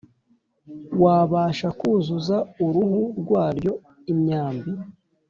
[1.03, 3.73] wabasha kuzuza uruhu rwayo
[4.11, 4.71] imyambi.